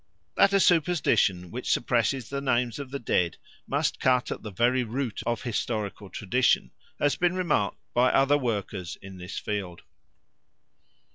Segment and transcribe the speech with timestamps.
[0.35, 4.83] That a superstition which suppresses the names of the dead must cut at the very
[4.83, 9.83] root of historical tradition has been remarked by other workers in this field.